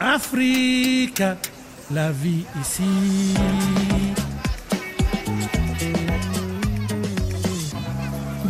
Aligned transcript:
Afrique, 0.00 1.22
la 1.90 2.12
vie 2.12 2.44
ici. 2.60 2.82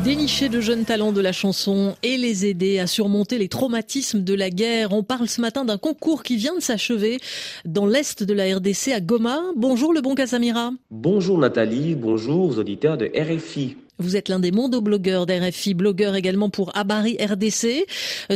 Dénicher 0.03 0.49
de 0.49 0.61
jeunes 0.61 0.85
talents 0.85 1.13
de 1.13 1.21
la 1.21 1.31
chanson 1.31 1.95
et 2.03 2.17
les 2.17 2.47
aider 2.47 2.81
à 2.81 2.89
surmonter 2.89 3.39
les 3.39 3.49
traumatismes 3.49 4.25
de 4.25 4.35
la 4.35 4.51
guerre. 4.51 4.93
On 4.93 5.05
parle 5.05 5.29
ce 5.29 5.41
matin 5.41 5.65
d'un 5.65 5.79
concours 5.79 6.25
qui 6.25 6.37
vient 6.37 6.57
de 6.57 6.61
s'achever 6.61 7.19
dans 7.65 7.87
l'est 7.87 8.25
de 8.25 8.33
la 8.33 8.57
RDC 8.57 8.93
à 8.93 9.01
Goma. 9.01 9.41
Bonjour 9.55 9.93
le 9.93 10.01
bon 10.01 10.17
Casamira. 10.17 10.73
Bonjour 10.91 11.39
Nathalie, 11.39 11.95
bonjour 11.95 12.51
aux 12.51 12.59
auditeurs 12.59 12.97
de 12.97 13.07
RFI. 13.15 13.77
Vous 13.99 14.17
êtes 14.17 14.29
l'un 14.29 14.39
des 14.39 14.53
mondo-blogueurs 14.53 15.25
d'RFI, 15.27 15.75
blogueur 15.75 16.17
également 16.17 16.51
pour 16.51 16.77
Abari 16.77 17.17
RDC. 17.19 17.87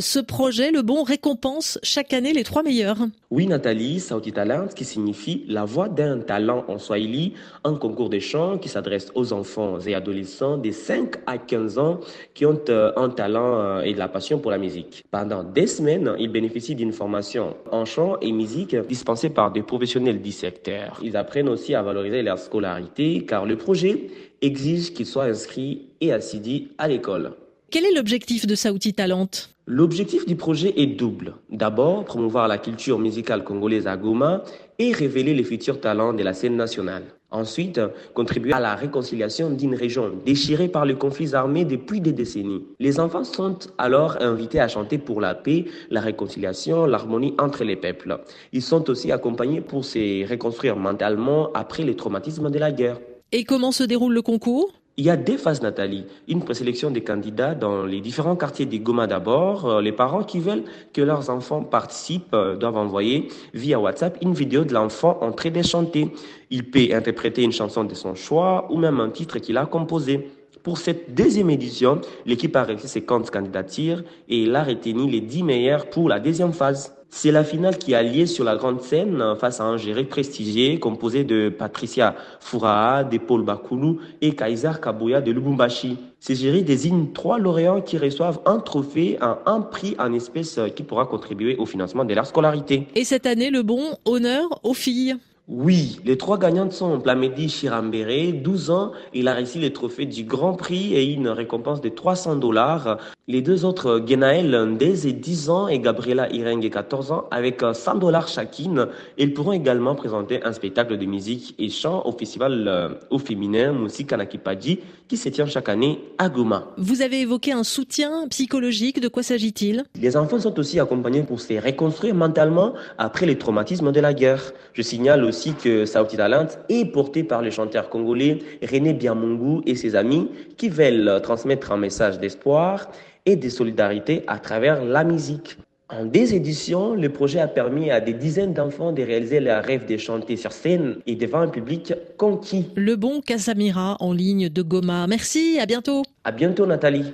Ce 0.01 0.19
projet, 0.19 0.71
le 0.71 0.83
bon, 0.83 1.03
récompense 1.03 1.79
chaque 1.83 2.13
année 2.13 2.33
les 2.33 2.45
trois 2.45 2.63
meilleurs. 2.63 3.07
Oui 3.33 3.47
Nathalie, 3.47 4.01
Sauti 4.01 4.33
Talent, 4.33 4.67
qui 4.75 4.85
signifie 4.85 5.45
la 5.47 5.65
voix 5.65 5.89
d'un 5.89 6.19
talent 6.19 6.65
en 6.67 6.81
Swahili, 6.81 7.35
un 7.63 7.75
concours 7.77 8.09
de 8.09 8.19
chant 8.19 8.59
qui 8.59 8.69
s'adresse 8.69 9.13
aux 9.15 9.33
enfants 9.33 9.79
et 9.79 9.95
adolescents 9.95 10.59
de 10.59 10.73
5 10.73 11.15
à 11.27 11.39
15 11.39 11.79
ans 11.79 12.01
qui 12.35 12.45
ont 12.45 12.61
euh, 12.71 12.91
un 12.97 13.09
talent 13.09 13.61
euh, 13.61 13.83
et 13.83 13.95
de 13.95 13.99
la 14.01 14.09
passion 14.09 14.41
pour 14.41 14.51
la 14.51 14.59
musique. 14.59 15.05
Pendant 15.13 15.45
des 15.45 15.69
semaines, 15.69 16.13
ils 16.19 16.27
bénéficient 16.33 16.75
d'une 16.75 16.93
formation 16.93 17.55
en 17.71 17.85
chant 17.85 18.19
et 18.21 18.33
musique 18.33 18.75
dispensée 18.75 19.31
par 19.31 19.53
des 19.53 19.63
professionnels 19.63 20.21
du 20.21 20.33
secteur. 20.33 20.99
Ils 21.01 21.17
apprennent 21.17 21.49
aussi 21.49 21.73
à 21.77 21.83
valoriser 21.83 22.23
leur 22.23 22.41
scolarité 22.41 23.25
car 23.27 23.47
le 23.47 23.55
projet 23.57 24.09
exige 24.43 24.93
qu'ils 24.93 25.07
soient 25.07 25.27
inscrits 25.27 25.87
et 26.01 26.13
assidus 26.13 26.73
à 26.79 26.89
l'école. 26.89 27.35
Quel 27.71 27.85
est 27.85 27.95
l'objectif 27.95 28.49
de 28.49 28.57
Saouti 28.57 28.93
Talent 28.93 29.31
L'objectif 29.73 30.27
du 30.27 30.35
projet 30.35 30.75
est 30.79 30.89
double. 30.89 31.35
D'abord, 31.49 32.05
promouvoir 32.05 32.49
la 32.49 32.59
culture 32.59 32.99
musicale 32.99 33.45
congolaise 33.45 33.87
à 33.87 33.97
Goma 33.97 34.43
et 34.81 34.91
révéler 34.93 35.33
les 35.33 35.45
futurs 35.45 35.81
talents 35.81 36.13
de 36.13 36.25
la 36.25 36.35
scène 36.35 36.57
nationale. 36.57 37.05
Ensuite, 37.31 37.81
contribuer 38.13 38.53
à 38.53 38.59
la 38.59 38.75
réconciliation 38.75 39.49
d'une 39.49 39.77
région 39.77 40.11
déchirée 40.27 40.67
par 40.67 40.87
les 40.87 40.97
conflits 40.97 41.37
armés 41.37 41.65
depuis 41.65 42.01
des 42.01 42.13
décennies. 42.13 42.65
Les 42.81 42.99
enfants 42.99 43.23
sont 43.23 43.59
alors 43.79 44.21
invités 44.21 44.59
à 44.59 44.67
chanter 44.67 44.99
pour 44.99 45.21
la 45.21 45.37
paix, 45.37 45.67
la 45.89 46.01
réconciliation, 46.01 46.85
l'harmonie 46.87 47.37
entre 47.39 47.63
les 47.63 47.77
peuples. 47.77 48.19
Ils 48.53 48.63
sont 48.63 48.91
aussi 48.91 49.13
accompagnés 49.13 49.61
pour 49.61 49.85
se 49.85 50.29
reconstruire 50.29 50.75
mentalement 50.75 51.53
après 51.55 51.85
les 51.85 51.95
traumatismes 51.95 52.51
de 52.51 52.59
la 52.59 52.73
guerre. 52.73 52.99
Et 53.31 53.45
comment 53.45 53.71
se 53.71 53.85
déroule 53.85 54.15
le 54.15 54.23
concours? 54.23 54.73
Il 54.97 55.05
y 55.05 55.11
a 55.11 55.17
deux 55.17 55.39
phases, 55.39 55.63
Nathalie. 55.63 56.05
Une 56.29 56.45
présélection 56.45 56.91
des 56.91 57.03
candidats 57.03 57.55
dans 57.55 57.85
les 57.85 58.01
différents 58.01 58.37
quartiers 58.37 58.67
des 58.67 58.81
Goma 58.81 59.07
d'abord. 59.07 59.67
Euh, 59.67 59.81
les 59.81 59.93
parents 59.93 60.25
qui 60.25 60.41
veulent 60.41 60.65
que 60.93 61.01
leurs 61.01 61.31
enfants 61.31 61.63
participent 61.63 62.35
euh, 62.35 62.57
doivent 62.57 62.77
envoyer 62.77 63.29
via 63.55 63.81
WhatsApp 63.81 64.19
une 64.21 64.35
vidéo 64.35 64.65
de 64.65 64.75
l'enfant 64.75 65.17
en 65.23 65.33
train 65.33 65.51
de 65.51 65.63
chanter. 65.63 66.13
Il 66.51 66.71
peut 66.71 66.89
interpréter 66.93 67.43
une 67.43 67.53
chanson 67.53 67.85
de 67.85 67.95
son 67.95 68.15
choix 68.15 68.67
ou 68.71 68.77
même 68.77 69.01
un 69.01 69.09
titre 69.11 69.39
qu'il 69.39 69.57
a 69.57 69.65
composé. 69.65 70.29
Pour 70.63 70.77
cette 70.77 71.15
deuxième 71.15 71.49
édition, 71.49 72.03
l'équipe 72.27 72.55
a 72.55 72.65
réussi 72.65 72.87
ses 72.87 73.01
comptes 73.01 73.31
candidatures 73.31 74.03
et 74.29 74.43
il 74.43 74.55
a 74.55 74.63
retenu 74.63 75.11
les 75.11 75.23
10 75.23 75.43
meilleurs 75.43 75.89
pour 75.89 76.09
la 76.09 76.21
deuxième 76.21 76.53
phase. 76.53 76.95
C'est 77.09 77.33
la 77.33 77.45
finale 77.45 77.79
qui 77.79 77.95
a 77.95 78.03
lié 78.03 78.27
sur 78.27 78.45
la 78.45 78.57
grande 78.57 78.83
scène 78.83 79.23
face 79.41 79.61
à 79.61 79.65
un 79.65 79.79
jury 79.79 80.05
prestigieux 80.05 80.79
composé 80.79 81.25
de 81.25 81.49
Patricia 81.49 82.15
Furaha, 82.41 83.05
de 83.05 83.17
Paul 83.17 83.43
Bakoulou 83.43 84.01
et 84.21 84.35
Kaiser 84.35 84.73
Kabuya 84.81 85.23
de 85.23 85.33
Lubumbashi. 85.33 85.97
Ces 86.21 86.35
jurys 86.37 86.63
désignent 86.63 87.11
trois 87.13 87.39
lauréats 87.39 87.81
qui 87.81 87.97
reçoivent 87.97 88.41
un 88.45 88.59
trophée, 88.59 89.17
un, 89.23 89.39
un 89.47 89.63
prix 89.63 89.97
en 89.99 90.13
espèces 90.13 90.61
qui 90.77 90.83
pourra 90.83 91.07
contribuer 91.07 91.57
au 91.57 91.65
financement 91.65 92.05
de 92.05 92.13
leur 92.13 92.27
scolarité. 92.27 92.87
Et 92.95 93.05
cette 93.05 93.27
année, 93.27 93.51
le 93.51 93.63
bon 93.63 93.83
honneur 94.05 94.61
aux 94.63 94.75
filles. 94.75 95.17
Oui, 95.53 95.99
les 96.05 96.17
trois 96.17 96.39
gagnantes 96.39 96.73
sont 96.73 97.01
Plamedi 97.01 97.49
Chirambere, 97.49 98.33
12 98.41 98.71
ans. 98.71 98.93
Il 99.13 99.27
a 99.27 99.35
réussi 99.35 99.59
le 99.59 99.73
trophée 99.73 100.07
du 100.07 100.23
Grand 100.23 100.55
Prix 100.55 100.95
et 100.95 101.13
une 101.13 101.27
récompense 101.27 101.81
de 101.81 101.89
300 101.89 102.37
dollars. 102.37 102.99
Les 103.27 103.43
deux 103.43 103.65
autres, 103.65 104.01
Genaël 104.07 104.57
Ndez, 104.65 105.13
10 105.13 105.51
ans, 105.51 105.67
et 105.67 105.81
Gabriela 105.81 106.33
Irenge, 106.33 106.71
14 106.71 107.11
ans, 107.11 107.25
avec 107.33 107.63
100 107.73 107.97
dollars 107.97 108.29
chacune. 108.29 108.87
Ils 109.19 109.35
pourront 109.35 109.51
également 109.51 109.97
présenter 109.97 110.41
un 110.45 110.53
spectacle 110.53 110.97
de 110.97 111.07
musique 111.07 111.57
et 111.59 111.69
chant 111.69 112.03
au 112.07 112.13
festival 112.13 112.67
euh, 112.69 112.91
au 113.11 113.19
féminin 113.19 113.75
Anakipaji 114.13 114.79
qui 115.09 115.17
se 115.17 115.29
tient 115.29 115.47
chaque 115.47 115.69
année 115.69 115.99
à 116.19 116.29
Goma. 116.29 116.69
Vous 116.77 117.03
avez 117.03 117.23
évoqué 117.23 117.51
un 117.51 117.65
soutien 117.65 118.29
psychologique. 118.29 119.01
De 119.01 119.09
quoi 119.09 119.25
s'agit-il? 119.25 119.83
Les 120.01 120.17
enfants 120.17 120.39
sont 120.39 120.57
aussi 120.61 120.79
accompagnés 120.79 121.25
pour 121.25 121.41
se 121.41 121.55
reconstruire 121.55 122.15
mentalement 122.15 122.75
après 122.99 123.27
les 123.27 123.37
traumatismes 123.37 123.91
de 123.91 124.01
la 124.01 124.15
guerre. 124.15 124.53
Je 124.73 124.83
signale 124.83 125.25
aussi 125.25 125.40
que 125.49 125.87
Saouti 125.87 126.17
Talent 126.17 126.47
est 126.69 126.85
porté 126.85 127.25
par 127.25 127.43
le 127.43 127.51
chanteur 127.51 127.89
congolais 127.89 128.39
René 128.63 128.93
Biamungu 128.93 129.63
et 129.67 129.75
ses 129.75 129.97
amis 129.97 130.29
qui 130.57 130.69
veulent 130.69 131.21
transmettre 131.23 131.73
un 131.73 131.77
message 131.77 132.19
d'espoir 132.19 132.91
et 133.27 133.37
de 133.37 133.49
solidarité 133.49 134.23
à 134.27 134.39
travers 134.39 134.85
la 134.85 135.05
musique. 135.05 135.59
En 135.89 136.05
deux 136.05 136.35
éditions, 136.35 136.95
le 136.95 137.09
projet 137.09 137.41
a 137.41 137.49
permis 137.49 137.91
à 137.91 138.01
des 138.01 138.13
dizaines 138.13 138.55
d'enfants 138.55 138.93
de 138.93 139.03
réaliser 139.03 139.41
leur 139.41 139.65
rêve 139.65 139.87
de 139.87 139.97
chanter 139.97 140.37
sur 140.37 140.53
scène 140.53 140.99
et 141.07 141.17
devant 141.17 141.41
un 141.41 141.49
public 141.49 141.93
conquis. 142.17 142.67
Le 142.77 142.95
bon 142.95 143.21
Casamira 143.21 143.97
en 143.99 144.13
ligne 144.13 144.49
de 144.49 144.63
Goma. 144.63 145.09
Merci, 145.09 145.59
à 145.61 145.67
bientôt. 145.67 146.03
À 146.23 146.31
bientôt 146.31 146.65
Nathalie. 146.65 147.13